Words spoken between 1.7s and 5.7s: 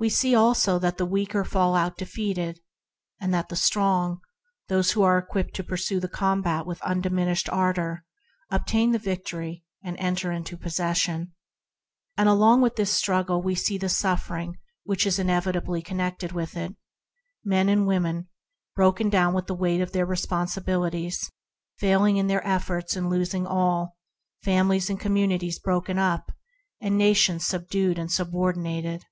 out defeated, and that the strong— those equipped to